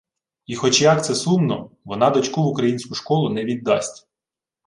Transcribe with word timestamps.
І, 0.45 0.55
хоч 0.55 0.81
як 0.81 1.05
це 1.05 1.15
сумно, 1.15 1.71
вона 1.85 2.09
дочку 2.09 2.43
в 2.43 2.45
українську 2.45 2.95
школу 2.95 3.29
не 3.29 3.45
віддасть 3.45 4.07